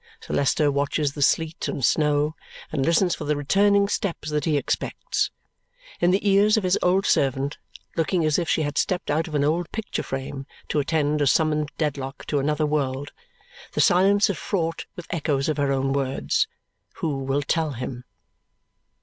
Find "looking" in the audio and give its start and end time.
7.95-8.25